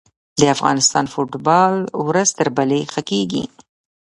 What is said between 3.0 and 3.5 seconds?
کیږي.